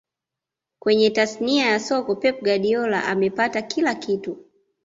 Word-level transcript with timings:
Kwenye 0.79 1.09
tasnia 1.09 1.65
ya 1.65 1.79
soka 1.79 2.15
pep 2.15 2.41
guardiola 2.43 3.03
amepata 3.03 3.61
kila 3.61 3.95
kitu 3.95 4.37